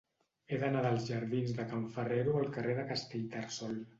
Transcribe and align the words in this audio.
He 0.53 0.57
d'anar 0.63 0.79
dels 0.85 1.03
jardins 1.09 1.51
de 1.59 1.67
Can 1.73 1.85
Ferrero 1.97 2.35
al 2.39 2.49
carrer 2.57 2.75
de 2.79 2.89
Castellterçol. 2.93 3.79